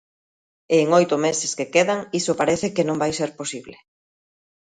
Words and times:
E 0.73 0.75
en 0.83 0.89
oito 0.99 1.15
meses 1.25 1.51
que 1.57 1.71
quedan 1.75 1.99
iso 2.19 2.39
parece 2.39 2.67
que 2.75 2.87
non 2.87 2.99
vai 3.01 3.11
ser 3.19 3.29
posible. 3.39 3.75